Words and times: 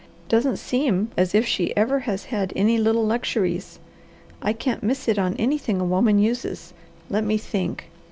Doesn't 0.29 0.57
seem 0.57 1.11
as 1.15 1.35
if 1.35 1.45
she 1.45 1.77
ever 1.77 1.99
has 1.99 2.25
had 2.25 2.51
any 2.55 2.79
little 2.79 3.05
luxuries. 3.05 3.77
I 4.41 4.51
can't 4.51 4.81
miss 4.81 5.07
it 5.07 5.19
on 5.19 5.35
anything 5.37 5.79
a 5.79 5.85
woman 5.85 6.17
uses. 6.17 6.73
Let 7.11 7.23
me 7.23 7.37
think!" 7.37 7.87